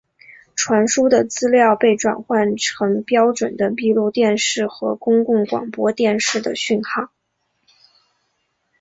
[0.55, 7.11] 传输的资料被转换成标准的闭路电视和公共广播电视的讯号。